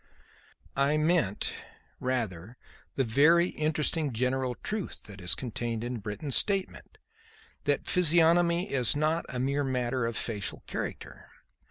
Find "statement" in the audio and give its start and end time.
6.35-6.97